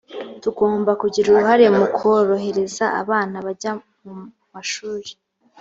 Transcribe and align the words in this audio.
tugomba 0.43 0.91
kugira 1.01 1.25
uruhare 1.29 1.65
mu 1.77 1.85
kurohereza 1.95 2.85
abana 3.01 3.37
kujya 3.45 3.71
mu 4.03 4.13
mashuli 4.53 5.11